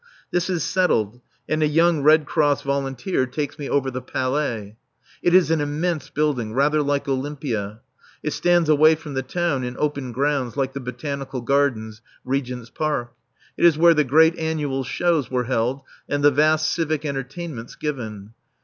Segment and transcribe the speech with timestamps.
[0.31, 4.75] This is settled, and a young Red Cross volunteer takes me over the Palais.
[5.21, 7.81] It is an immense building, rather like Olympia.
[8.23, 13.13] It stands away from the town in open grounds like the Botanical Gardens, Regent's Park.
[13.57, 18.33] It is where the great Annual Shows were held and the vast civic entertainments given.